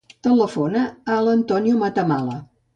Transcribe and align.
Telefona 0.27 0.81
a 1.17 1.19
l'Antonio 1.29 1.79
Matamala. 1.85 2.43